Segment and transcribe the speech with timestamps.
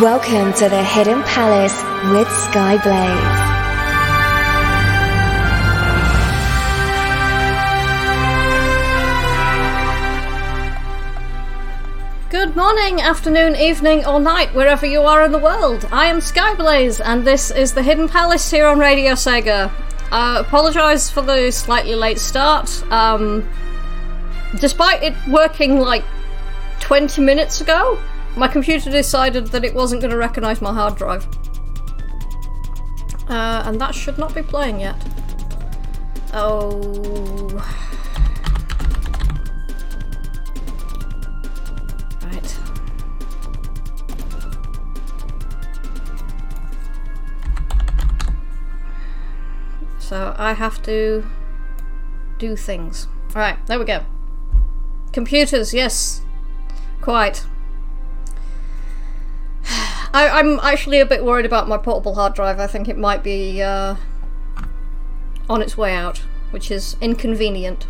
[0.00, 1.72] Welcome to the Hidden Palace
[2.10, 3.14] with Skyblaze.
[12.28, 15.86] Good morning, afternoon, evening, or night, wherever you are in the world.
[15.92, 19.70] I am Skyblaze, and this is the Hidden Palace here on Radio Sega.
[20.10, 22.82] Uh, apologise for the slightly late start.
[22.90, 23.48] Um,
[24.58, 26.02] despite it working like
[26.80, 28.00] 20 minutes ago,
[28.36, 31.26] my computer decided that it wasn't going to recognise my hard drive.
[33.28, 34.96] Uh, and that should not be playing yet.
[36.32, 37.62] Oh.
[42.22, 42.58] Right.
[49.98, 51.24] So I have to
[52.38, 53.06] do things.
[53.34, 54.04] All right, there we go.
[55.12, 56.22] Computers, yes.
[57.00, 57.46] Quite.
[60.14, 62.60] I, am actually a bit worried about my portable hard drive.
[62.60, 63.96] I think it might be uh,
[65.50, 66.18] on its way out,
[66.52, 67.88] which is inconvenient.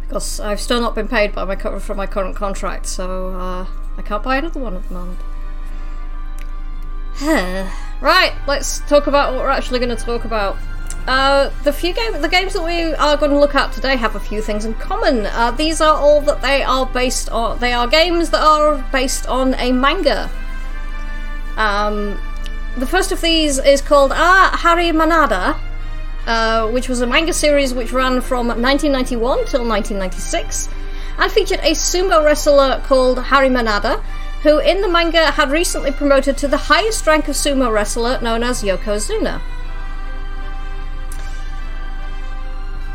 [0.00, 3.66] Because I've still not been paid by my for my current contract, so uh,
[3.96, 5.20] I can't buy another one at the moment.
[8.00, 10.56] right, let's talk about what we're actually going to talk about.
[11.06, 14.16] Uh, the few game, the games that we are going to look at today have
[14.16, 15.26] a few things in common.
[15.26, 17.58] Uh, these are all that they are based on.
[17.60, 20.28] They are games that are based on a manga.
[21.56, 22.20] Um,
[22.76, 25.56] the first of these is called Ah Harimanada,
[26.26, 30.68] uh, which was a manga series which ran from 1991 till 1996,
[31.18, 34.02] and featured a sumo wrestler called Harimanada,
[34.42, 38.42] who in the manga had recently promoted to the highest rank of sumo wrestler known
[38.42, 39.40] as Yokozuna.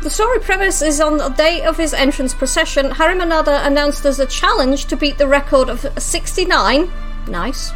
[0.02, 4.26] The story premise is on the day of his entrance procession, Harimanada announced as a
[4.26, 6.90] challenge to beat the record of 69,
[7.28, 7.70] nice,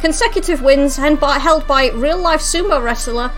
[0.00, 3.32] consecutive wins held by real life sumo wrestler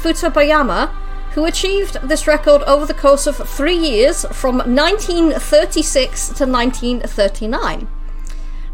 [0.00, 0.88] Futabayama,
[1.34, 7.86] who achieved this record over the course of three years from 1936 to 1939.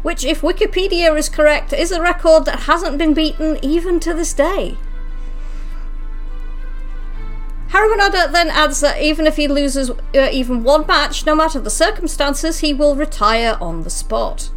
[0.01, 4.33] Which, if Wikipedia is correct, is a record that hasn't been beaten even to this
[4.33, 4.77] day.
[7.69, 11.69] Harimanada then adds that even if he loses uh, even one match, no matter the
[11.69, 14.51] circumstances, he will retire on the spot.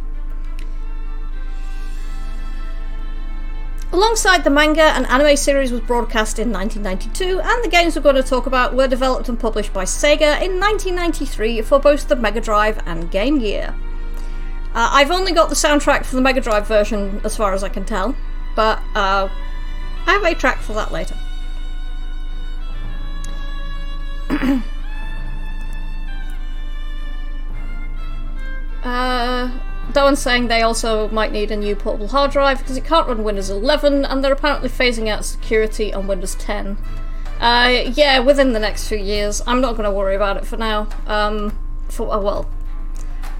[3.91, 8.15] Alongside the manga, an anime series was broadcast in 1992, and the games we're going
[8.15, 12.39] to talk about were developed and published by Sega in 1993 for both the Mega
[12.39, 13.73] Drive and Game Gear.
[14.75, 17.69] Uh, I've only got the soundtrack for the Mega Drive version as far as I
[17.69, 18.15] can tell,
[18.55, 19.27] but uh,
[20.05, 21.17] I have a track for that later.
[28.83, 29.51] uh,
[29.91, 33.23] Doan's saying they also might need a new portable hard drive because it can't run
[33.23, 36.77] Windows 11 and they're apparently phasing out security on Windows 10.
[37.39, 39.41] Uh, yeah, within the next few years.
[39.47, 40.87] I'm not going to worry about it for now.
[41.07, 41.57] Um,
[41.87, 42.49] for uh, well,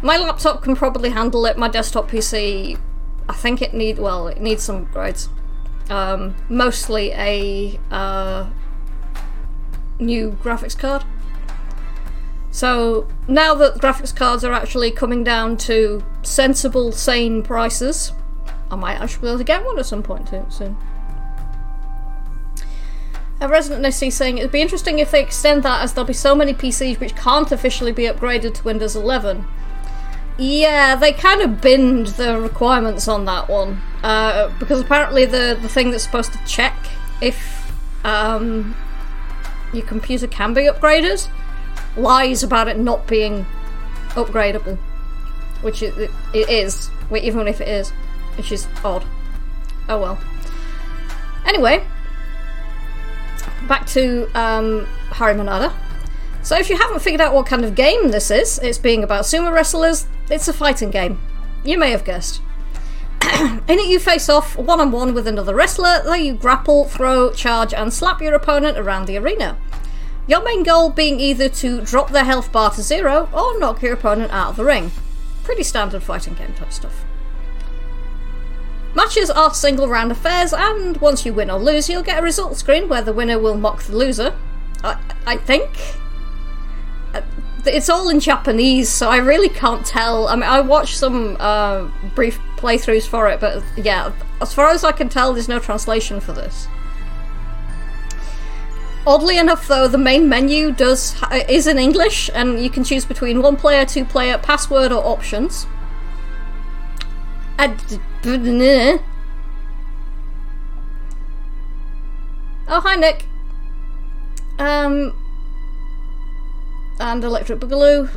[0.01, 1.57] my laptop can probably handle it.
[1.57, 2.79] My desktop PC,
[3.27, 5.27] I think it need well, it needs some upgrades.
[5.89, 8.49] Um, mostly a uh,
[9.99, 11.03] new graphics card.
[12.51, 18.11] So now that graphics cards are actually coming down to sensible, sane prices,
[18.71, 20.77] I might actually be able to get one at some point soon.
[23.41, 26.35] A Resident NSC saying it'd be interesting if they extend that as there'll be so
[26.35, 29.45] many PCs which can't officially be upgraded to Windows 11.
[30.37, 35.69] Yeah, they kind of binned the requirements on that one uh, because apparently the the
[35.69, 36.75] thing that's supposed to check
[37.22, 37.72] if
[38.05, 38.75] um,
[39.73, 41.27] your computer can be upgraded
[41.95, 43.45] lies about it not being
[44.09, 44.77] upgradable.
[45.61, 47.89] Which it, it, is, even if it is,
[48.37, 49.05] which is odd.
[49.89, 50.19] Oh well.
[51.45, 51.85] Anyway,
[53.67, 55.73] back to um, Harimanada.
[56.41, 59.25] So if you haven't figured out what kind of game this is, it's being about
[59.25, 61.19] sumo wrestlers, it's a fighting game.
[61.66, 62.41] You may have guessed.
[63.70, 67.32] In it, you face off one on one with another wrestler, though you grapple, throw,
[67.32, 69.58] charge, and slap your opponent around the arena.
[70.28, 73.94] Your main goal being either to drop their health bar to zero or knock your
[73.94, 74.91] opponent out of the ring.
[75.44, 77.06] Pretty standard fighting game type stuff.
[78.94, 82.58] Matches are single round affairs, and once you win or lose, you'll get a result
[82.58, 84.36] screen where the winner will mock the loser.
[84.84, 85.70] I, I think.
[87.14, 87.22] Uh,
[87.66, 90.28] it's all in Japanese, so I really can't tell.
[90.28, 94.11] I mean, I watched some uh, brief playthroughs for it, but yeah,
[94.41, 96.67] as far as I can tell, there's no translation for this.
[99.08, 101.16] Oddly enough, though, the main menu does
[101.47, 105.66] is in English, and you can choose between one player, two player, password, or options.
[112.67, 113.26] Oh, hi, Nick.
[114.59, 115.14] Um,
[117.00, 118.09] and Electric Boogaloo.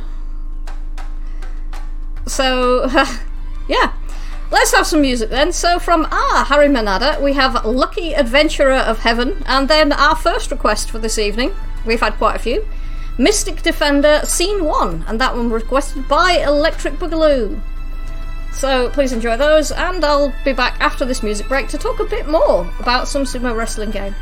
[2.27, 2.85] So,
[3.67, 3.93] yeah.
[4.53, 5.51] Let's have some music then.
[5.51, 10.91] So, from our Harimanada, we have Lucky Adventurer of Heaven, and then our first request
[10.91, 11.55] for this evening.
[11.87, 12.63] We've had quite a few.
[13.17, 17.59] Mystic Defender Scene 1, and that one requested by Electric Boogaloo.
[18.51, 22.05] So please enjoy those, and I'll be back after this music break to talk a
[22.05, 24.13] bit more about some sumo wrestling game.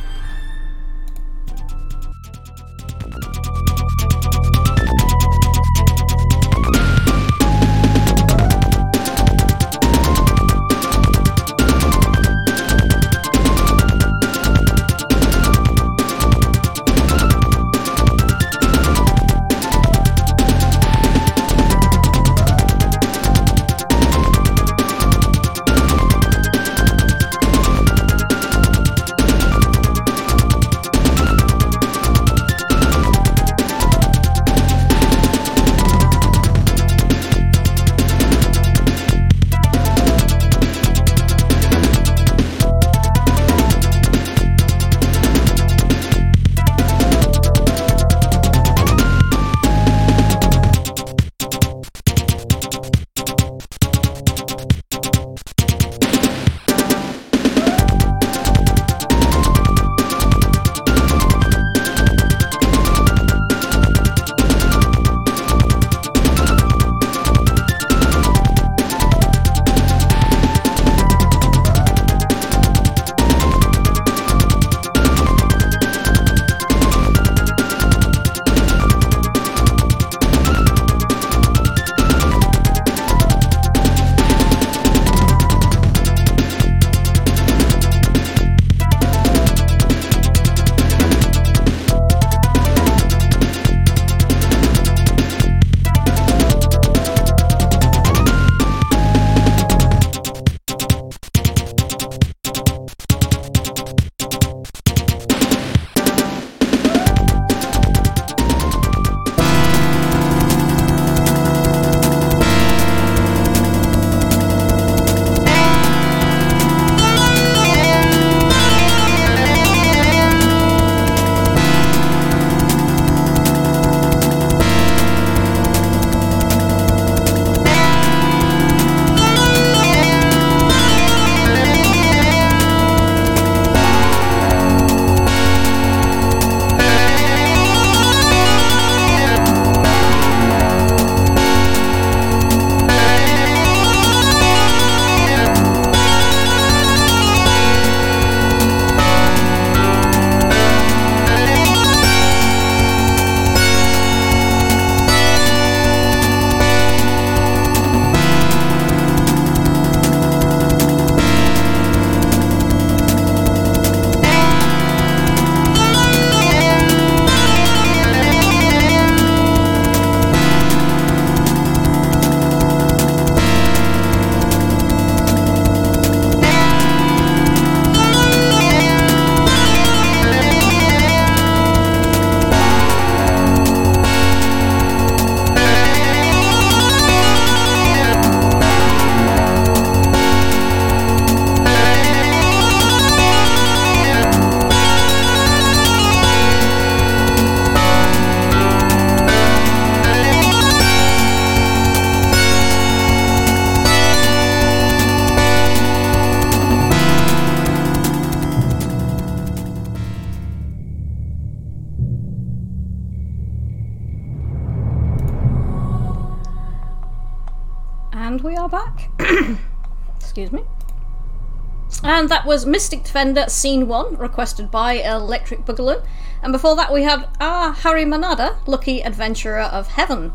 [222.51, 226.05] Was Mystic Defender Scene 1, requested by Electric Boogaloo.
[226.43, 230.33] And before that, we had Ah Harimanada, Lucky Adventurer of Heaven.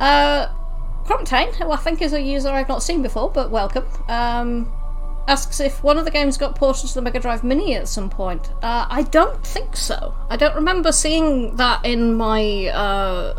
[0.00, 0.48] Uh,
[1.04, 4.72] Crumptain, who I think is a user I've not seen before, but welcome, um,
[5.28, 8.08] asks if one of the games got ported to the Mega Drive Mini at some
[8.08, 8.50] point.
[8.62, 10.14] Uh, I don't think so.
[10.30, 13.38] I don't remember seeing that in my uh,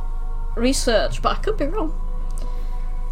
[0.56, 2.00] research, but I could be wrong.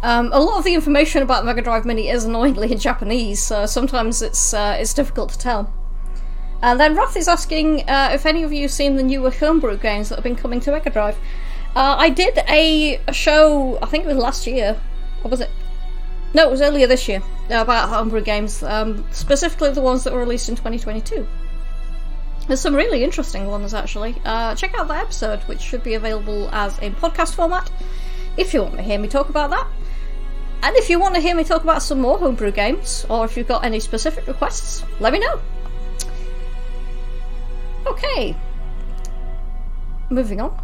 [0.02, 3.66] Um, a lot of the information about Mega Drive Mini is annoyingly in Japanese, so
[3.66, 5.72] sometimes it's uh, it's difficult to tell.
[6.60, 9.76] And then Roth is asking uh, if any of you have seen the newer homebrew
[9.78, 11.16] games that have been coming to Mega Drive.
[11.74, 14.78] Uh, I did a, a, show, I think it was last year,
[15.24, 15.50] or was it?
[16.34, 20.20] No, it was earlier this year about homebrew games, um, specifically the ones that were
[20.20, 21.26] released in 2022.
[22.46, 24.20] There's some really interesting ones actually.
[24.24, 27.70] Uh, check out that episode, which should be available as in podcast format,
[28.36, 29.66] if you want to hear me talk about that.
[30.62, 33.36] And if you want to hear me talk about some more homebrew games, or if
[33.36, 35.40] you've got any specific requests, let me know.
[37.86, 38.36] Okay.
[40.08, 40.56] Moving on.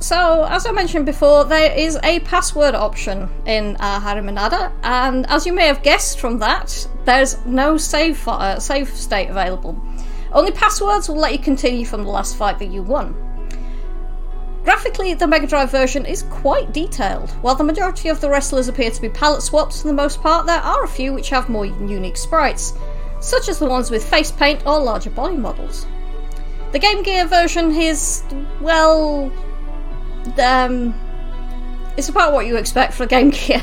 [0.00, 5.46] So, as I mentioned before, there is a password option in uh, Harimanada, and as
[5.46, 9.80] you may have guessed from that, there's no save, uh, save state available.
[10.32, 13.25] Only passwords will let you continue from the last fight that you won.
[14.66, 17.30] Graphically, the Mega Drive version is quite detailed.
[17.40, 20.44] While the majority of the wrestlers appear to be palette swaps for the most part,
[20.44, 22.74] there are a few which have more unique sprites,
[23.20, 25.86] such as the ones with face paint or larger body models.
[26.72, 28.24] The Game Gear version is,
[28.60, 29.30] well,
[30.42, 30.92] um,
[31.96, 33.62] it's about what you expect for a Game Gear.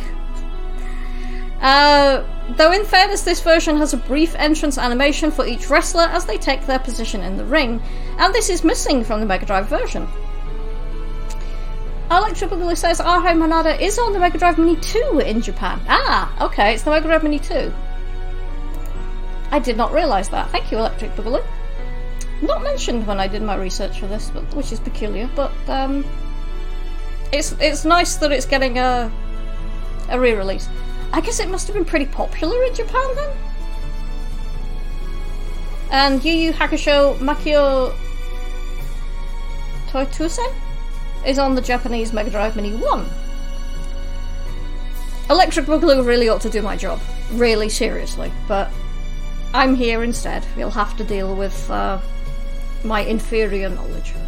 [1.60, 6.24] uh, though, in fairness, this version has a brief entrance animation for each wrestler as
[6.25, 7.81] they take their position in the ring,
[8.19, 10.07] and this is missing from the Mega Drive version.
[12.17, 15.79] Electric Boogaloo says Harimanada is on the Mega Drive Mini 2 in Japan.
[15.88, 17.74] Ah, okay, it's the Mega Drive Mini 2.
[19.51, 20.50] I did not realise that.
[20.51, 21.43] Thank you, Electric Boogaloo.
[22.43, 26.05] Not mentioned when I did my research for this, but, which is peculiar, but um,
[27.32, 29.12] it's it's nice that it's getting a
[30.10, 30.70] a re-release.
[31.13, 33.38] I guess it must have been pretty popular in Japan then.
[35.91, 37.96] And Yu Yu Hakusho Makyo
[39.88, 40.53] Toitsusen
[41.25, 43.06] is on the Japanese Mega Drive Mini 1.
[45.30, 47.00] Electric Boogaloo really ought to do my job.
[47.32, 48.32] Really, seriously.
[48.48, 48.72] But
[49.53, 50.46] I'm here instead.
[50.58, 52.00] You'll have to deal with uh,
[52.84, 54.13] my inferior knowledge.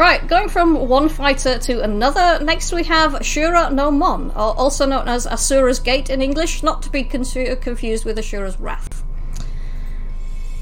[0.00, 5.08] Right, going from one fighter to another, next we have Ashura no Mon, also known
[5.08, 9.04] as Asura's Gate in English, not to be confused with Ashura's Wrath.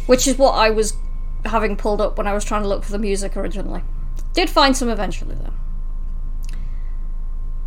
[0.09, 0.95] Which is what I was
[1.45, 3.83] having pulled up when I was trying to look for the music originally.
[4.33, 5.53] Did find some eventually, though.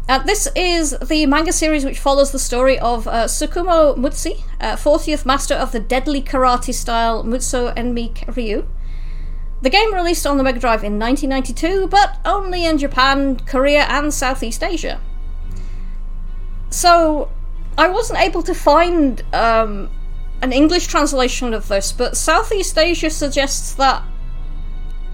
[0.10, 4.75] Uh, this is the manga series which follows the story of uh, Tsukumo Mutsu, uh,
[4.75, 8.67] 40th master of the deadly karate style Mutsu Enmei Ryu,
[9.62, 14.12] the game released on the Mega Drive in 1992, but only in Japan, Korea, and
[14.12, 15.00] Southeast Asia.
[16.71, 17.29] So,
[17.77, 19.91] I wasn't able to find um,
[20.41, 24.03] an English translation of this, but Southeast Asia suggests that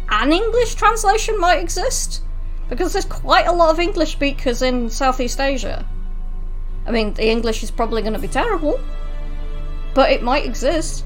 [0.09, 2.23] an English translation might exist,
[2.69, 5.85] because there's quite a lot of English speakers in Southeast Asia.
[6.85, 8.79] I mean, the English is probably going to be terrible,
[9.93, 11.03] but it might exist.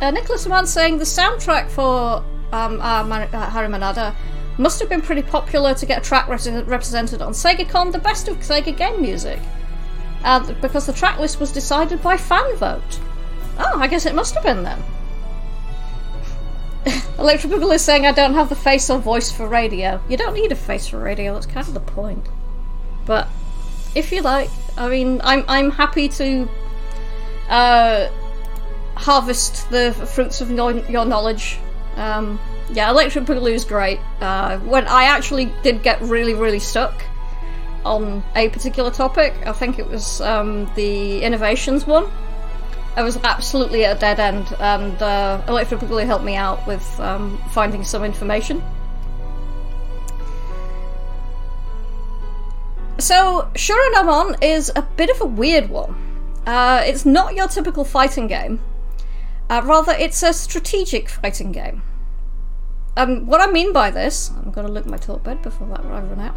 [0.00, 4.14] Uh, Nicholas Mann saying the soundtrack for um, uh, uh, Harimanada
[4.58, 8.28] must have been pretty popular to get a track re- represented on SegaCon, the best
[8.28, 9.40] of Sega game music.
[10.24, 12.98] Uh, because the track list was decided by fan vote.
[13.58, 14.82] Oh, I guess it must have been then.
[17.18, 20.00] Electric People is saying I don't have the face or voice for radio.
[20.08, 22.26] You don't need a face for radio, that's kind of the point.
[23.04, 23.28] But
[23.94, 26.48] if you like, I mean, I'm I'm happy to
[27.50, 28.08] uh,
[28.96, 31.58] harvest the fruits of your, your knowledge.
[31.96, 32.40] Um,
[32.72, 34.00] yeah, Electric Boogaloo is great.
[34.20, 37.04] Uh, when I actually did get really, really stuck
[37.84, 42.10] on a particular topic, I think it was um, the innovations one.
[42.96, 47.00] I was absolutely at a dead end, and uh, Electric Boogaloo helped me out with
[47.00, 48.62] um, finding some information.
[52.98, 55.96] So, Shuranomon is a bit of a weird one.
[56.46, 58.60] Uh, it's not your typical fighting game.
[59.50, 61.82] Uh, rather, it's a strategic fighting game.
[62.96, 65.80] Um, what I mean by this, I'm going to look my talk bed before that
[65.80, 66.36] I run out,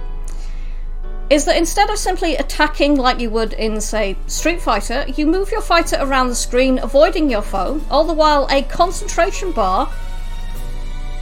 [1.29, 5.51] is that instead of simply attacking like you would in, say, Street Fighter, you move
[5.51, 9.91] your fighter around the screen, avoiding your foe, all the while a concentration bar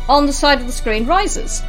[0.08, 1.64] on the side of the screen rises.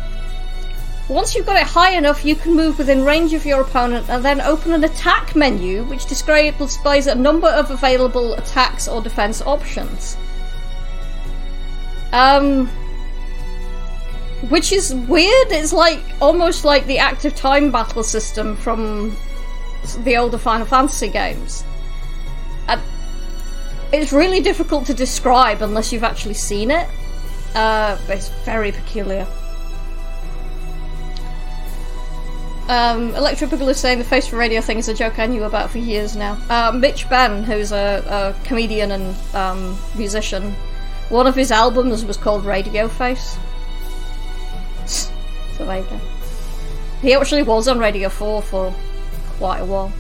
[1.09, 4.25] Once you've got it high enough, you can move within range of your opponent and
[4.25, 10.17] then open an attack menu which displays a number of available attacks or defense options.
[12.13, 12.69] Um,
[14.49, 15.49] which is weird.
[15.51, 19.17] It's like almost like the active time battle system from
[19.99, 21.65] the older Final Fantasy games.
[22.69, 22.81] Uh,
[23.93, 26.89] it's really difficult to describe unless you've actually seen it.
[27.55, 29.27] Uh, it's very peculiar.
[32.69, 35.45] Um, Electro Boogaloo is saying the face for radio thing is a joke I knew
[35.45, 36.37] about for years now.
[36.51, 40.53] Uh, Mitch Benn, who's a, a comedian and um, musician,
[41.09, 43.39] One of his albums was called Radio Face.
[47.03, 48.75] He actually was on Radio 4 for
[49.39, 49.93] quite a while.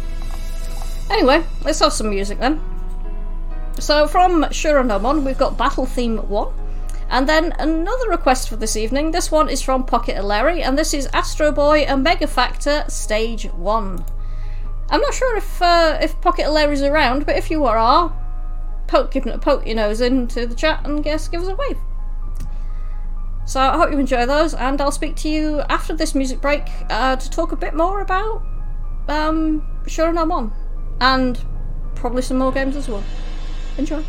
[1.11, 2.61] Anyway, let's have some music then.
[3.79, 6.53] So from Shuranomon, we've got Battle Theme 1.
[7.09, 9.13] And then another request for this evening.
[9.13, 14.05] This one is from Pocket Aleri, and this is Astro Boy Omega Factor Stage 1.
[14.89, 18.13] I'm not sure if uh, if Pocket is around, but if you are,
[18.89, 21.79] poke, poke your nose into the chat and guess, give us a wave.
[23.47, 26.65] So I hope you enjoy those, and I'll speak to you after this music break
[26.91, 28.43] uh, to talk a bit more about
[29.09, 30.53] um, Shuranomon,
[31.01, 31.41] and
[31.95, 33.05] probably some more games as well.
[33.79, 34.03] Enjoy.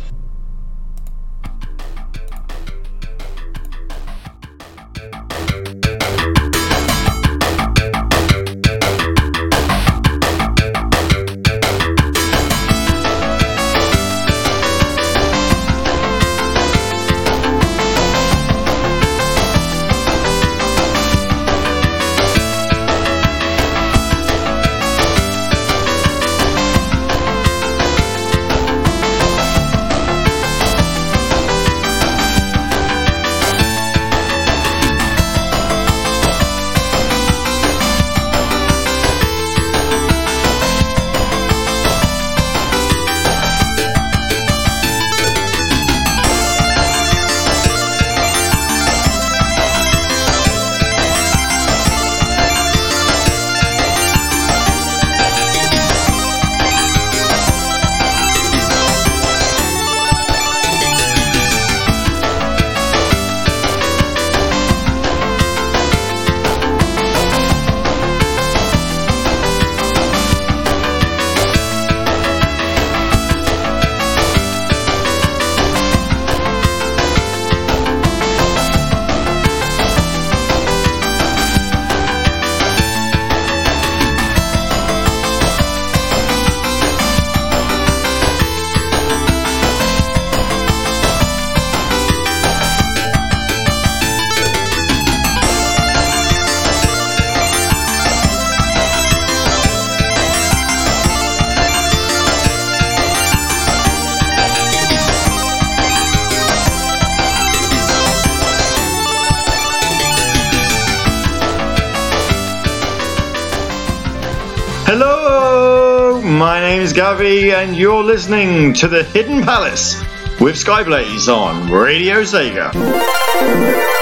[117.58, 120.00] And you're listening to The Hidden Palace
[120.40, 123.97] with Skyblaze on Radio Sega.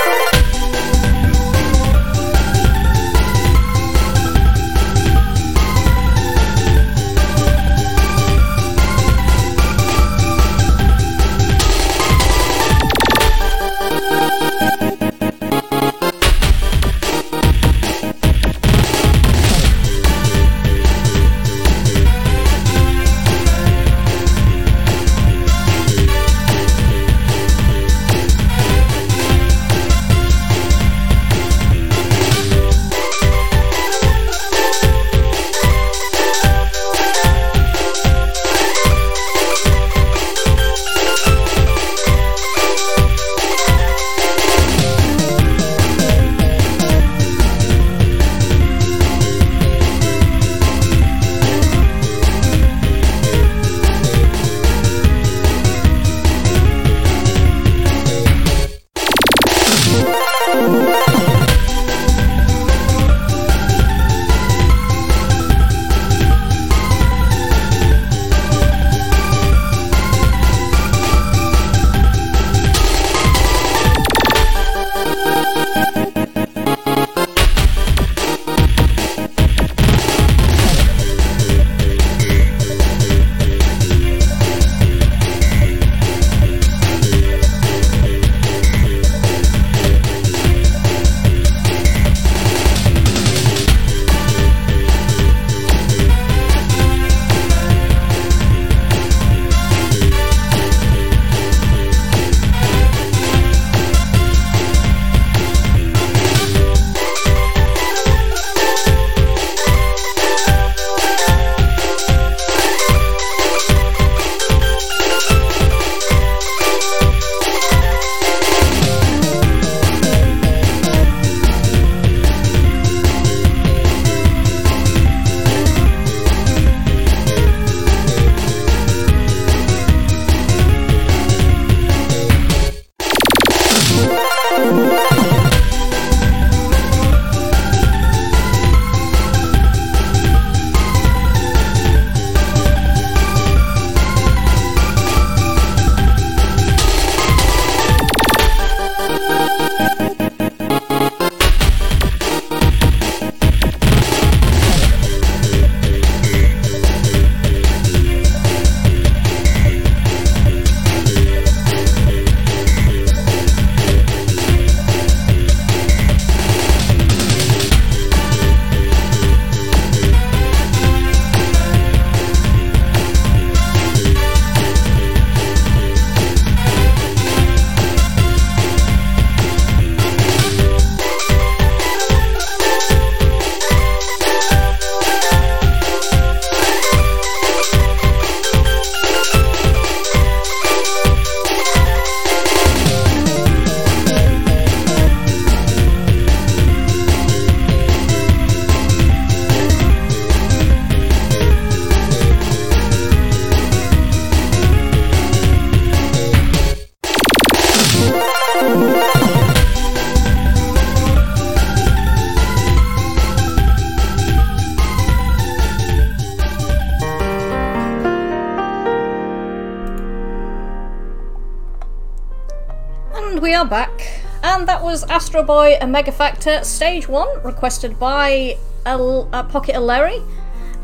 [223.67, 229.75] Back, and that was Astro Boy Omega Factor Stage 1, requested by El- uh, Pocket
[229.75, 230.25] Aleri.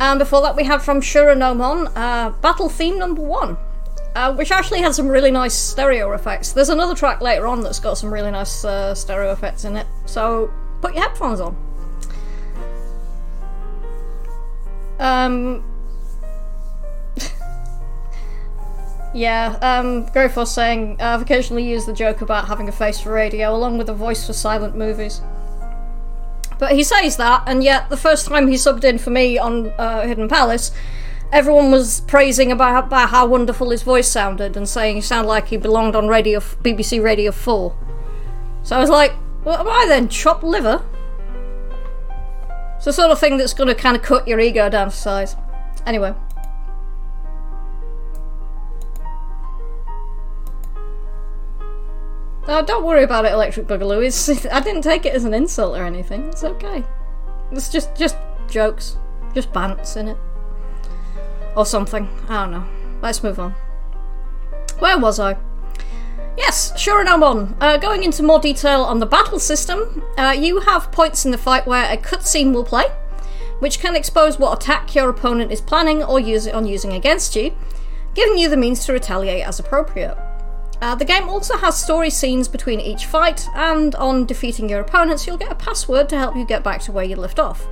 [0.01, 3.57] And before that, we had from Shuranomon uh, Battle Theme Number 1,
[4.15, 6.53] uh, which actually had some really nice stereo effects.
[6.53, 9.87] There's another track later on that's got some really nice uh, stereo effects in it,
[10.07, 11.57] so put your headphones on.
[14.99, 15.65] Um,
[19.15, 23.55] Yeah, um, Growforce saying, I've occasionally used the joke about having a face for radio
[23.55, 25.21] along with a voice for silent movies.
[26.59, 29.69] But he says that, and yet the first time he subbed in for me on
[29.79, 30.71] uh, Hidden Palace,
[31.31, 35.49] everyone was praising about, about how wonderful his voice sounded and saying he sounded like
[35.49, 37.77] he belonged on Radio BBC Radio 4.
[38.63, 40.09] So I was like, what am I then?
[40.09, 40.85] Chopped liver?
[42.77, 44.97] It's the sort of thing that's going to kind of cut your ego down to
[44.97, 45.37] size.
[45.85, 46.15] Anyway.
[52.49, 54.05] Oh, don't worry about it, Electric Boogaloo.
[54.05, 56.25] It's, I didn't take it as an insult or anything.
[56.25, 56.85] It's okay.
[57.53, 58.17] It's just just
[58.49, 58.97] jokes.
[59.35, 60.19] Just bants in it.
[61.57, 62.09] Or something.
[62.29, 62.67] I don't know.
[63.01, 63.55] Let's move on.
[64.79, 65.37] Where was I?
[66.37, 67.55] Yes, Shuranomon.
[67.61, 71.39] Uh, going into more detail on the battle system, uh, you have points in the
[71.39, 72.87] fight where a cutscene will play,
[73.61, 77.37] which can expose what attack your opponent is planning or use it on using against
[77.37, 77.55] you,
[78.15, 80.17] giving you the means to retaliate as appropriate.
[80.83, 85.29] Uh, the game also has story scenes between each fight, and on defeating your opponents,
[85.29, 87.69] you'll get a password to help you get back to where you left off.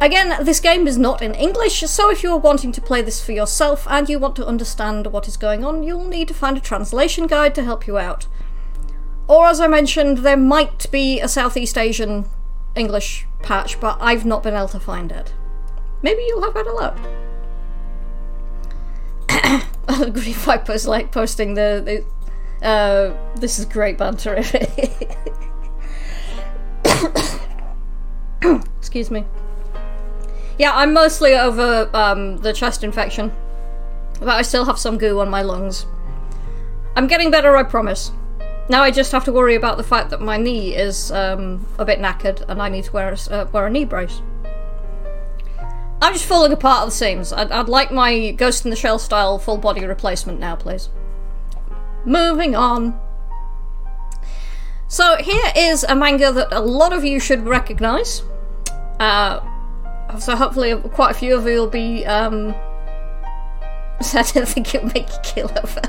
[0.00, 3.32] Again, this game is not in English, so if you're wanting to play this for
[3.32, 6.60] yourself and you want to understand what is going on, you'll need to find a
[6.60, 8.28] translation guide to help you out.
[9.26, 12.26] Or, as I mentioned, there might be a Southeast Asian
[12.76, 15.34] English patch, but I've not been able to find it.
[16.00, 16.96] Maybe you'll have better luck.
[19.88, 22.04] Green Viper's like posting the, the
[22.62, 24.36] uh, this is great banter.
[28.78, 29.24] Excuse me.
[30.58, 33.32] Yeah, I'm mostly over um, the chest infection,
[34.18, 35.86] but I still have some goo on my lungs.
[36.96, 38.12] I'm getting better, I promise.
[38.68, 41.84] Now I just have to worry about the fact that my knee is um, a
[41.84, 44.22] bit knackered and I need to wear a, uh, wear a knee brace.
[46.02, 47.32] I'm just falling apart at the seams.
[47.32, 50.88] I'd, I'd like my Ghost in the Shell style full body replacement now, please.
[52.04, 52.98] Moving on.
[54.88, 58.22] So here is a manga that a lot of you should recognise.
[58.98, 59.40] Uh,
[60.18, 62.04] so hopefully quite a few of you will be.
[62.06, 62.54] Um,
[64.14, 65.82] I don't think it'll make you kill over.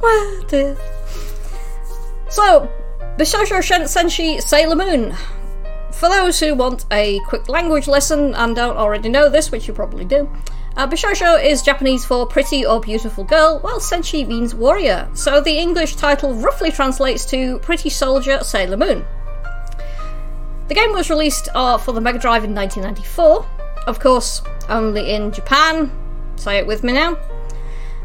[0.00, 0.76] well, dear.
[2.28, 2.70] So,
[3.16, 5.16] Bishoujo Senshi Sailor Moon.
[5.92, 9.74] For those who want a quick language lesson and don't already know this, which you
[9.74, 10.30] probably do,
[10.78, 15.58] uh, Bishoujo is Japanese for pretty or beautiful girl, while Senshi means warrior, so the
[15.58, 19.04] English title roughly translates to Pretty Soldier Sailor Moon.
[20.68, 23.44] The game was released uh, for the Mega Drive in 1994,
[23.88, 25.90] of course, only in Japan.
[26.36, 27.18] Say it with me now.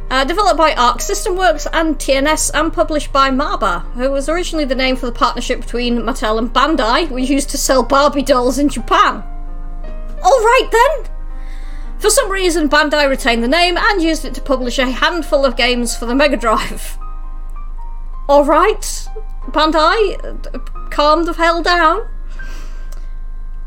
[0.09, 4.65] Uh, developed by Arc System Works and TNS and published by Maba, who was originally
[4.65, 8.57] the name for the partnership between Mattel and Bandai, which used to sell Barbie dolls
[8.57, 9.23] in Japan.
[10.23, 11.12] Alright then!
[12.03, 15.55] For some reason, Bandai retained the name and used it to publish a handful of
[15.55, 16.97] games for the Mega Drive.
[18.29, 19.07] Alright,
[19.51, 22.05] Bandai, calm the hell down.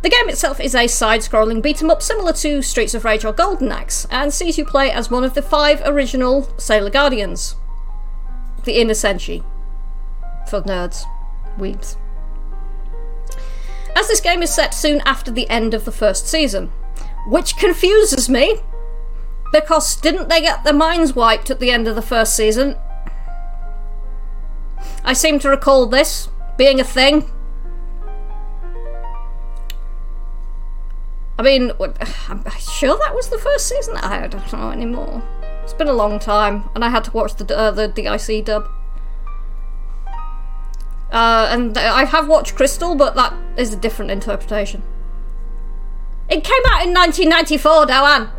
[0.02, 3.24] The game itself is a side scrolling beat 'em up similar to Streets of Rage
[3.24, 7.56] or Golden Axe, and sees you play as one of the five original Sailor Guardians.
[8.64, 9.44] The Inner Senshi.
[10.50, 11.04] For nerds.
[11.58, 11.96] Weebs.
[13.96, 16.70] As this game is set soon after the end of the first season,
[17.26, 18.60] which confuses me
[19.52, 22.76] because didn't they get their minds wiped at the end of the first season?
[25.04, 27.30] I seem to recall this being a thing.
[31.38, 33.96] I mean, I'm sure that was the first season.
[33.96, 35.22] I don't know anymore.
[35.62, 38.68] It's been a long time, and I had to watch the uh, the DIC dub.
[41.12, 44.82] Uh, and I have watched Crystal, but that is a different interpretation.
[46.28, 48.30] It came out in 1994, Doan.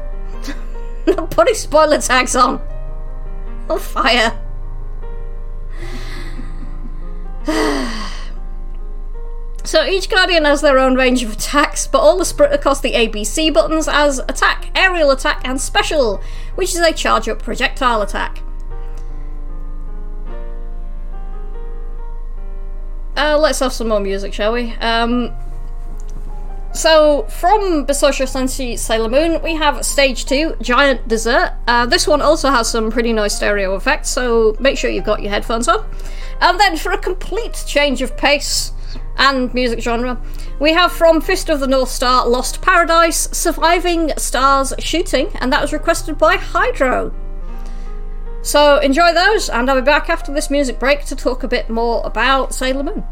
[1.07, 2.61] Not putting spoiler tags on.
[3.69, 4.37] Oh, fire.
[9.63, 12.91] so each Guardian has their own range of attacks, but all the split across the
[12.93, 16.21] ABC buttons as attack, aerial attack, and special,
[16.55, 18.41] which is a charge up projectile attack.
[23.15, 24.73] Uh, let's have some more music, shall we?
[24.73, 25.33] Um,
[26.77, 31.53] So, from Bishoujo Senshi Sailor Moon, we have Stage 2, Giant Dessert.
[31.67, 35.23] Uh, this one also has some pretty nice stereo effects, so make sure you've got
[35.23, 35.83] your headphones on.
[36.39, 38.73] And then, for a complete change of pace
[39.17, 40.21] and music genre,
[40.59, 45.63] we have from Fist of the North Star, Lost Paradise, Surviving Stars Shooting, and that
[45.63, 47.11] was requested by Hydro.
[48.43, 51.71] So, enjoy those, and I'll be back after this music break to talk a bit
[51.71, 53.03] more about Sailor Moon.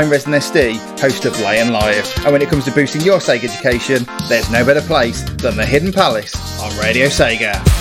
[0.00, 3.18] I'm Resident SD, host of Lay and Live, and when it comes to boosting your
[3.18, 7.79] Sega education, there's no better place than the Hidden Palace on Radio Sega.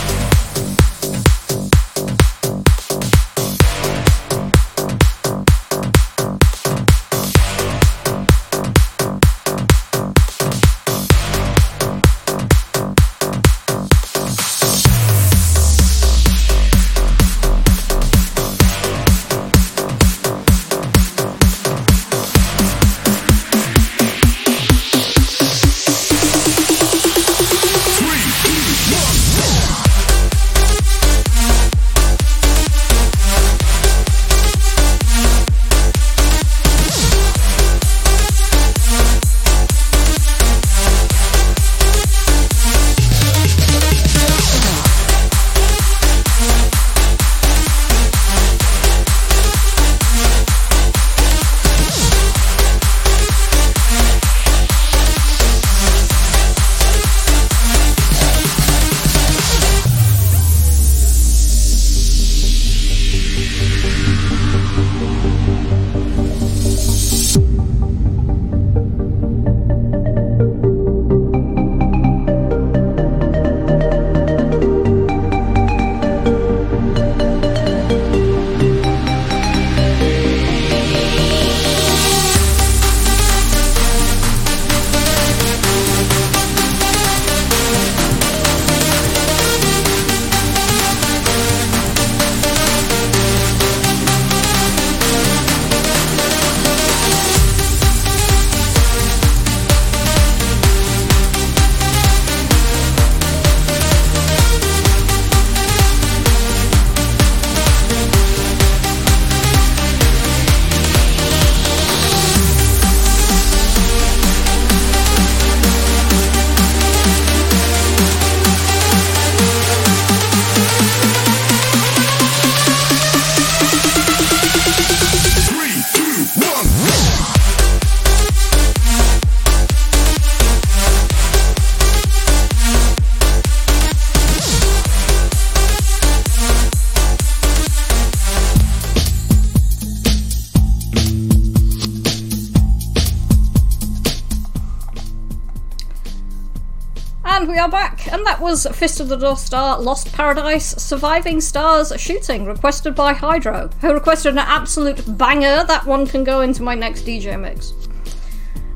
[148.49, 153.93] Was Fist of the North Star, Lost Paradise, Surviving Stars Shooting, requested by Hydro, who
[153.93, 155.63] requested an absolute banger.
[155.65, 157.73] That one can go into my next DJ mix.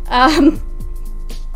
[0.10, 0.62] Um,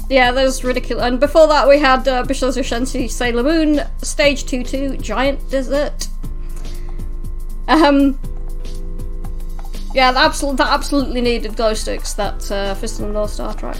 [0.09, 1.03] yeah, that was ridiculous.
[1.03, 6.07] And before that, we had uh, Bishoujo Senshi Sailor Moon, Stage 2 2, Giant Desert.
[7.67, 8.19] Um,
[9.93, 13.53] yeah, that, absol- that absolutely needed glow sticks, that uh, Fist of the North Star
[13.53, 13.77] track.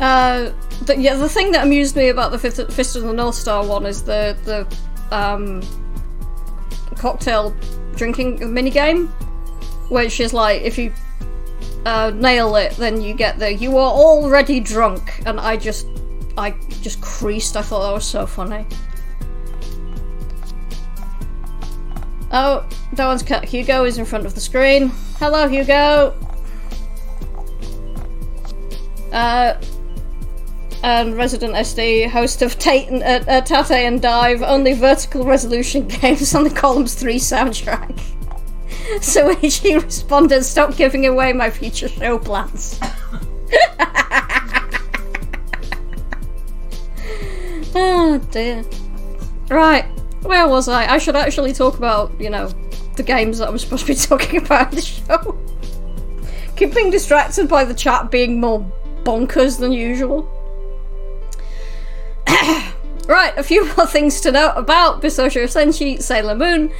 [0.00, 0.50] Uh,
[0.86, 3.66] but yeah, the thing that amused me about the Fist, Fist of the North Star
[3.66, 5.62] one is the the um,
[6.96, 7.54] cocktail
[7.96, 9.08] drinking mini game,
[9.88, 10.92] which is like if you
[11.86, 15.86] uh, nail it, then you get the you are already drunk, and I just
[16.36, 16.50] I
[16.82, 17.56] just creased.
[17.56, 18.66] I thought that was so funny.
[22.32, 23.44] Oh, that one's cut.
[23.44, 24.90] Hugo is in front of the screen.
[25.18, 26.14] Hello, Hugo.
[29.12, 29.54] Uh,
[30.84, 35.88] and Resident SD, host of Tate and, uh, uh, Tate and Dive, only vertical resolution
[36.00, 37.98] games on the Columns 3 soundtrack.
[39.02, 42.78] so he responded, stop giving away my future show plans.
[47.74, 48.62] oh dear.
[49.48, 49.86] Right,
[50.20, 50.92] where was I?
[50.92, 52.48] I should actually talk about, you know,
[52.96, 55.38] the games that I'm supposed to be talking about in the show.
[56.56, 58.70] Keep being distracted by the chat being more
[59.02, 60.30] bonkers than usual.
[63.08, 66.72] right, a few more things to note about Bishoujo Senshi Sailor Moon.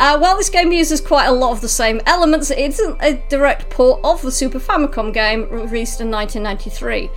[0.00, 3.22] Uh, while this game uses quite a lot of the same elements, it isn't a
[3.28, 7.10] direct port of the Super Famicom game released in 1993.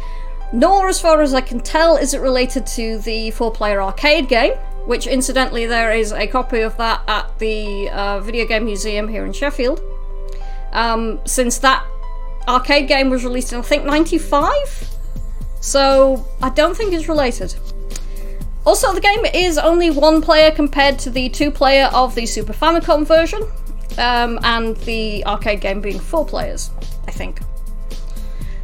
[0.51, 4.27] Nor, as far as I can tell, is it related to the four player arcade
[4.27, 4.53] game,
[4.85, 9.25] which incidentally there is a copy of that at the uh, Video Game Museum here
[9.25, 9.81] in Sheffield.
[10.73, 11.85] Um, since that
[12.47, 14.92] arcade game was released in, I think, 95?
[15.63, 17.55] So, I don't think it's related.
[18.65, 22.51] Also, the game is only one player compared to the two player of the Super
[22.51, 23.43] Famicom version,
[23.97, 26.69] um, and the arcade game being four players,
[27.07, 27.39] I think.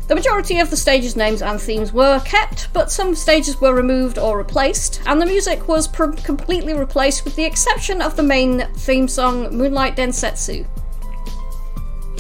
[0.10, 4.18] The majority of the stages' names and themes were kept, but some stages were removed
[4.18, 8.68] or replaced, and the music was pr- completely replaced with the exception of the main
[8.76, 10.68] theme song Moonlight Densetsu.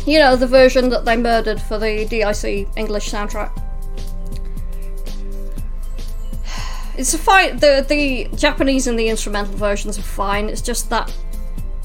[0.07, 3.51] You know, the version that they murdered for the DIC English soundtrack.
[6.99, 7.55] It's a fine.
[7.55, 10.49] The the Japanese and the instrumental versions are fine.
[10.49, 11.15] It's just that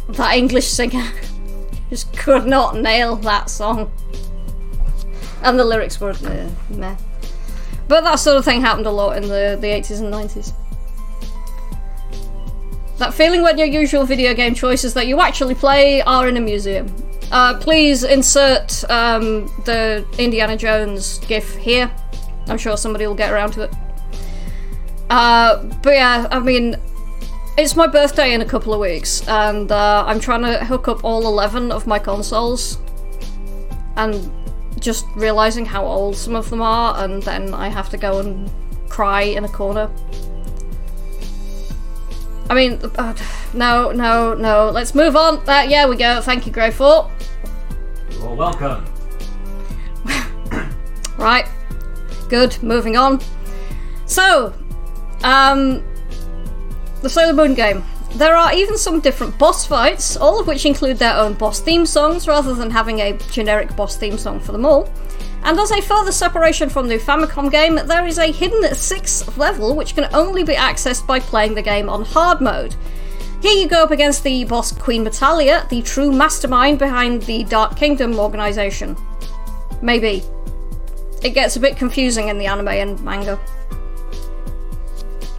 [0.09, 1.09] that English singer
[1.91, 3.93] just could not nail that song,
[5.45, 6.97] and the lyrics were uh, meh.
[7.87, 10.53] But that sort of thing happened a lot in the the eighties and nineties.
[12.99, 16.41] That feeling when your usual video game choices that you actually play are in a
[16.41, 16.93] museum.
[17.31, 21.89] Uh, please insert um, the Indiana Jones GIF here.
[22.49, 23.75] I'm sure somebody will get around to it.
[25.11, 26.77] Uh, but yeah, I mean,
[27.57, 31.05] it's my birthday in a couple of weeks, and uh, I'm trying to hook up
[31.05, 32.79] all 11 of my consoles,
[33.97, 34.31] and
[34.81, 38.51] just realizing how old some of them are, and then I have to go and
[38.89, 39.91] cry in a corner.
[42.51, 43.15] I mean, uh,
[43.55, 44.71] no, no, no.
[44.71, 45.39] Let's move on.
[45.49, 46.21] Uh, yeah, we go.
[46.21, 47.11] Thank you, Greyfort.
[48.11, 48.85] You're welcome.
[51.17, 51.47] Right.
[52.29, 52.61] Good.
[52.63, 53.21] Moving on.
[54.05, 54.53] So,
[55.25, 55.83] um,
[57.03, 57.83] the Sailor Moon game.
[58.15, 61.85] There are even some different boss fights, all of which include their own boss theme
[61.85, 64.89] songs rather than having a generic boss theme song for them all.
[65.43, 69.75] And as a further separation from the Famicom game, there is a hidden 6th level
[69.75, 72.77] which can only be accessed by playing the game on hard mode.
[73.43, 77.77] Here you go up against the boss Queen Metalia, the true mastermind behind the Dark
[77.77, 78.97] Kingdom organization.
[79.83, 80.23] Maybe.
[81.23, 83.39] It gets a bit confusing in the anime and manga.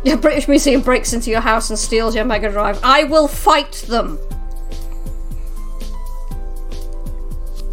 [0.06, 2.80] Your British Museum breaks into your house and steals your Mega Drive.
[2.84, 4.20] I will fight them!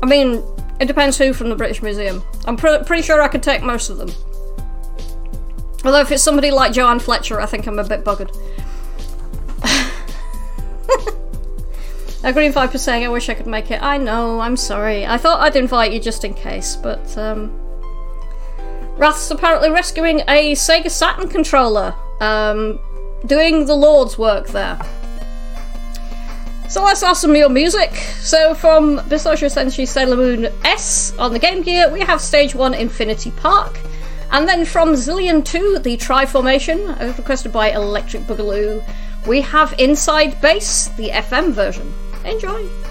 [0.02, 0.42] I mean,
[0.80, 2.22] it depends who from the British Museum.
[2.46, 4.10] I'm pr- pretty sure I could take most of them.
[5.84, 8.34] Although if it's somebody like Joanne Fletcher, I think I'm a bit buggered.
[12.32, 13.82] Green Viper saying, I wish I could make it.
[13.82, 15.04] I know, I'm sorry.
[15.04, 17.61] I thought I'd invite you just in case, but um,
[18.96, 22.78] Wrath's apparently rescuing a Sega Saturn controller, um,
[23.26, 24.78] doing the Lord's work there.
[26.68, 27.92] So let's have some more music.
[28.20, 32.72] So from Bishoujo Senshi Sailor Moon S on the Game Gear, we have Stage 1
[32.74, 33.78] Infinity Park.
[34.30, 38.82] And then from Zillion 2, the Tri Formation, requested by Electric Boogaloo,
[39.26, 41.92] we have Inside Base, the FM version.
[42.24, 42.81] Enjoy!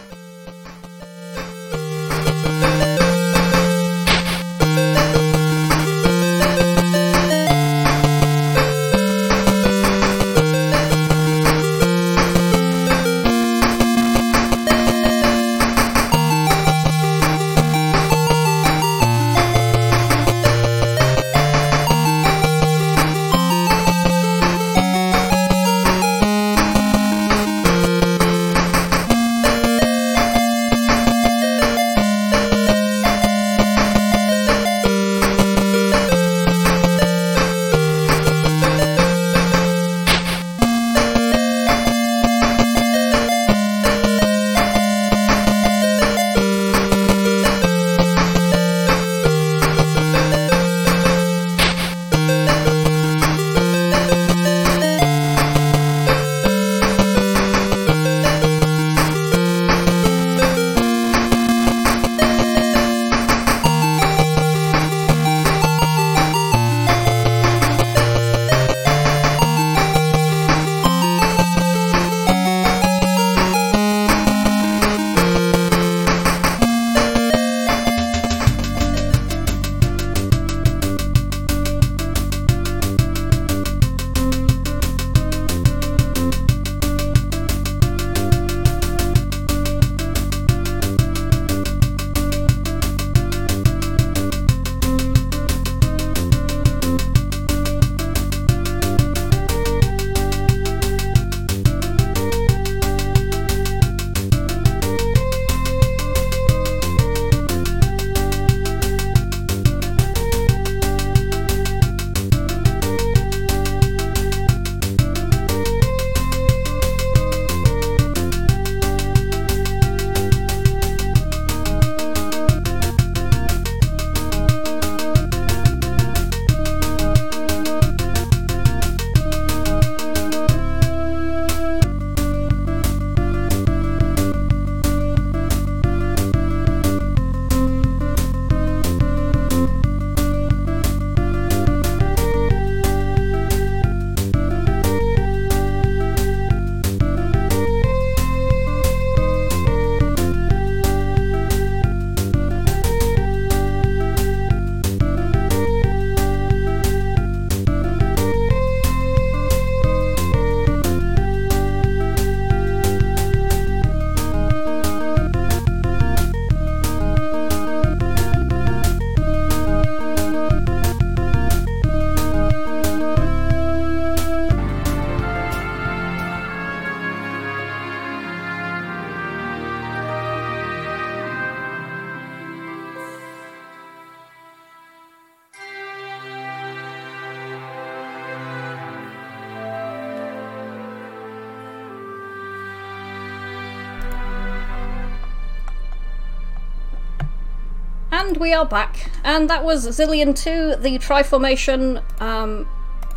[198.32, 199.12] And we are back.
[199.26, 202.66] And that was Zillion 2, the Triformation um,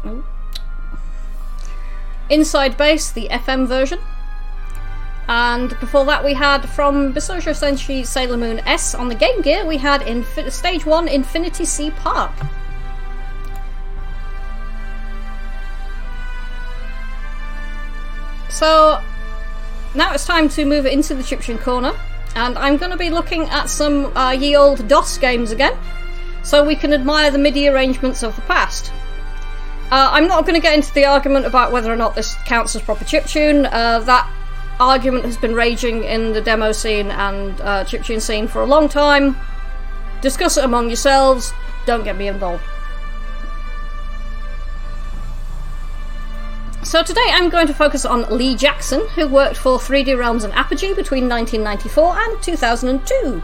[0.05, 0.25] oh.
[2.29, 4.01] Inside Base, the FM version.
[5.29, 9.65] And before that, we had from Bishoujo Senshi Sailor Moon S on the Game Gear,
[9.65, 12.33] we had in Stage 1 Infinity Sea Park.
[18.49, 19.01] So
[19.95, 21.95] now it's time to move into the Chiptune Corner,
[22.37, 25.77] and I'm going to be looking at some uh, ye old DOS games again,
[26.43, 28.93] so we can admire the MIDI arrangements of the past.
[29.91, 32.75] Uh, I'm not going to get into the argument about whether or not this counts
[32.75, 33.69] as proper chiptune.
[33.71, 34.29] Uh, that
[34.81, 38.89] argument has been raging in the demo scene and uh, chiptune scene for a long
[38.89, 39.37] time.
[40.21, 41.53] Discuss it among yourselves.
[41.87, 42.65] Don't get me involved.
[46.85, 50.53] So today I'm going to focus on Lee Jackson, who worked for 3D Realms and
[50.53, 53.43] Apogee between 1994 and 2002.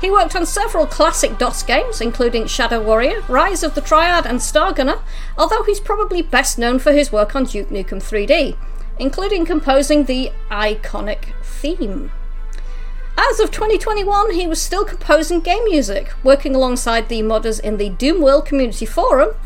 [0.00, 4.40] He worked on several classic DOS games, including Shadow Warrior, Rise of the Triad, and
[4.40, 5.00] Stargunner,
[5.38, 8.56] although he's probably best known for his work on Duke Nukem 3D,
[8.98, 12.10] including composing the iconic theme.
[13.16, 17.90] As of 2021, he was still composing game music, working alongside the modders in the
[17.90, 19.36] Doomworld Community Forum,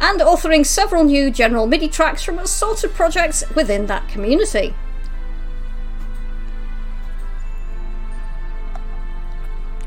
[0.00, 4.74] and authoring several new general MIDI tracks from assorted projects within that community.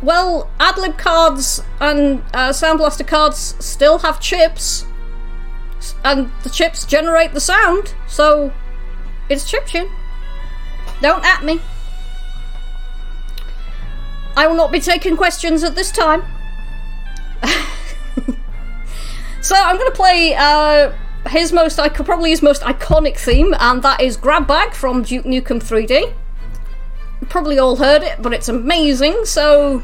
[0.02, 4.86] Well, AdLib cards and uh, Sound Blaster cards still have chips,
[6.04, 8.54] and the chips generate the sound, so
[9.30, 9.92] it's chiptune.
[11.02, 11.62] Don't at me.
[14.36, 16.24] I will not be taking questions at this time.
[19.42, 20.92] so I'm going to play uh,
[21.30, 25.04] his most, I could probably his most iconic theme, and that is Grab Bag from
[25.04, 26.14] Duke Nukem 3D
[27.30, 29.26] probably all heard it, but it's amazing.
[29.26, 29.84] So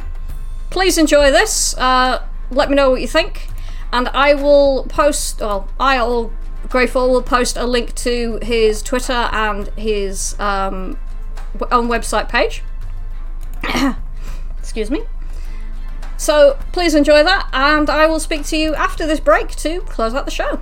[0.69, 1.75] please enjoy this.
[1.77, 3.47] Uh, let me know what you think,
[3.91, 5.39] and I will post.
[5.41, 6.31] Well, I'll
[6.69, 10.97] Grateful will post a link to his Twitter and his um,
[11.71, 12.63] own website page.
[14.59, 15.03] Excuse me.
[16.23, 20.13] So please enjoy that, and I will speak to you after this break to close
[20.13, 20.61] out the show.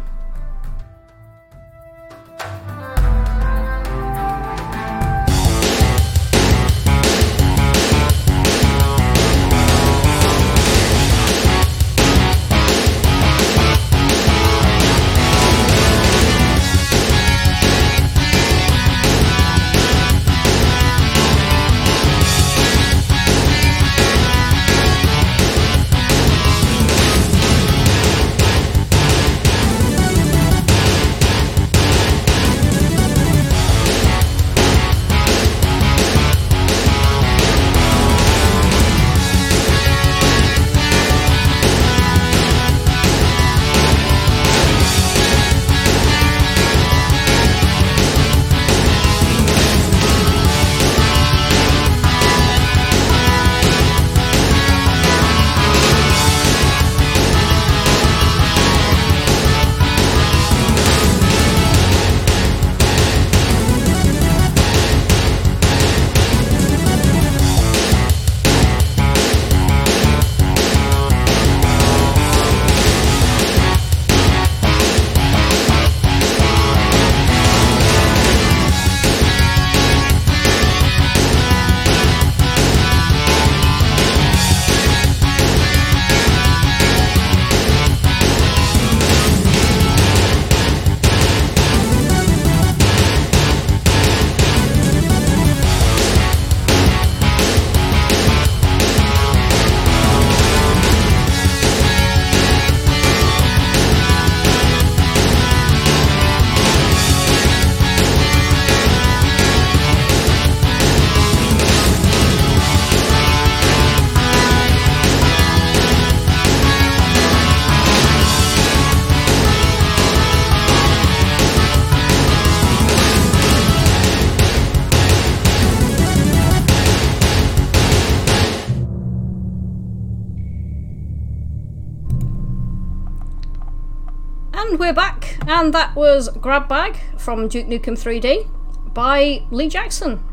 [135.62, 138.49] And that was Grab Bag from Duke Nukem 3D
[138.95, 140.24] by Lee Jackson.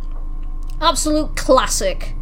[0.81, 2.15] Absolute classic.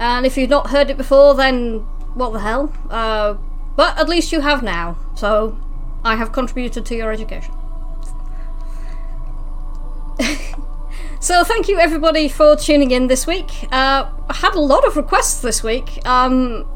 [0.00, 2.72] And if you've not heard it before, then what the hell?
[2.90, 3.34] Uh,
[3.76, 5.56] but at least you have now, so
[6.02, 7.54] I have contributed to your education.
[11.20, 13.68] so thank you everybody for tuning in this week.
[13.70, 16.04] Uh, I had a lot of requests this week.
[16.04, 16.66] Um,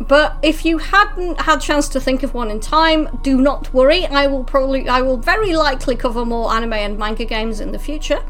[0.00, 4.06] but if you hadn't had chance to think of one in time, do not worry.
[4.06, 7.78] I will probably, I will very likely cover more anime and manga games in the
[7.78, 8.22] future.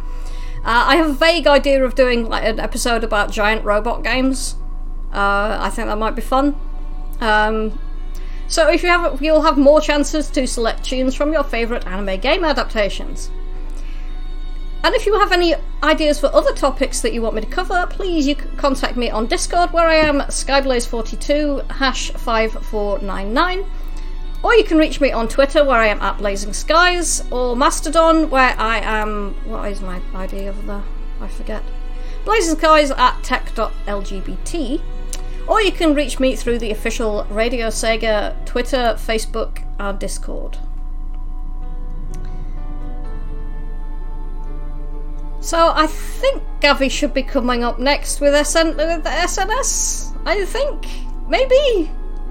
[0.58, 4.56] Uh, I have a vague idea of doing like an episode about giant robot games.
[5.12, 6.58] Uh, I think that might be fun.
[7.20, 7.78] Um,
[8.46, 12.20] so if you have, you'll have more chances to select tunes from your favorite anime
[12.20, 13.30] game adaptations.
[14.84, 17.86] And if you have any ideas for other topics that you want me to cover,
[17.88, 23.64] please you can contact me on Discord where I am skyblaze42 hash 5499.
[24.42, 28.28] Or you can reach me on Twitter where I am at Blazing Skies, or Mastodon
[28.28, 29.32] where I am.
[29.48, 30.82] What is my ID over there?
[31.18, 31.62] I forget.
[32.26, 34.82] Blazing Skies at tech.lgbt.
[35.48, 40.58] Or you can reach me through the official Radio Sega Twitter, Facebook, and Discord.
[45.44, 50.16] So I think Gavi should be coming up next with SN with the SNS.
[50.24, 50.86] I think
[51.28, 51.92] maybe.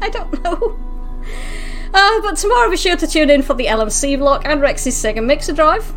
[0.00, 0.78] I don't know.
[1.92, 5.22] Uh, but tomorrow be sure to tune in for the LMC block and Rex's Sega
[5.22, 5.92] Mixer Drive.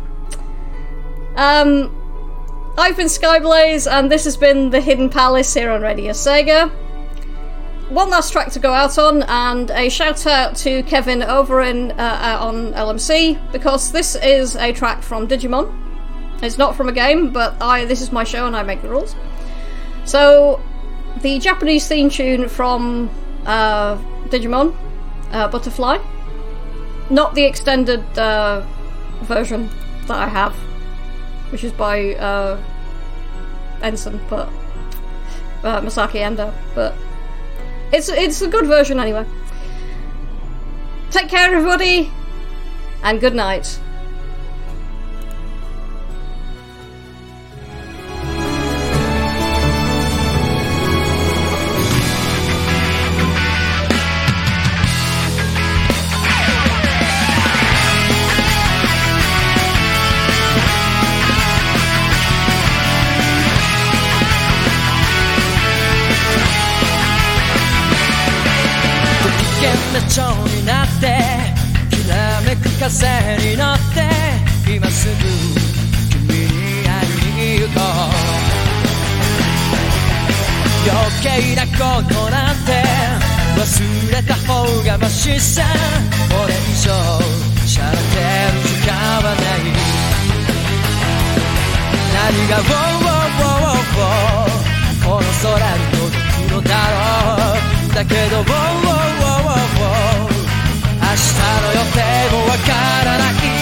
[1.36, 1.90] Um,
[2.76, 6.70] I've been Skyblaze, and this has been the Hidden Palace here on Radio Sega.
[7.88, 11.92] One last track to go out on, and a shout out to Kevin over in
[11.92, 15.81] uh, uh, on LMC because this is a track from Digimon.
[16.42, 18.88] It's not from a game, but I this is my show and I make the
[18.88, 19.14] rules.
[20.04, 20.60] So,
[21.20, 23.08] the Japanese theme tune from
[23.46, 23.96] uh,
[24.28, 24.74] Digimon,
[25.30, 25.98] uh, Butterfly,
[27.10, 28.66] not the extended uh,
[29.22, 29.70] version
[30.08, 30.54] that I have,
[31.52, 32.60] which is by uh,
[33.80, 34.48] Ensign, but
[35.62, 36.94] uh, Masaki Endo, but
[37.92, 39.24] it's it's a good version anyway.
[41.12, 42.10] Take care, everybody,
[43.04, 43.78] and good night.
[70.08, 71.06] 蝶になって
[71.90, 72.90] きらめく風
[73.38, 75.14] に乗って今すぐ
[76.10, 78.32] 君に会いに行こう。
[80.84, 82.82] 余計なことなんて
[83.56, 83.62] 忘
[84.12, 85.62] れた方がマシさ
[86.28, 86.90] これ以上
[87.66, 88.02] しゃれて
[88.52, 88.62] る。
[88.66, 89.62] 時間はない
[92.14, 94.62] 何が「ウォーウォーウォーウォー
[95.04, 97.56] この空に届くのだろ
[97.90, 99.31] うだけど「ウォーウォーウォー
[99.92, 101.98] 明日の予定
[102.32, 103.61] もわからない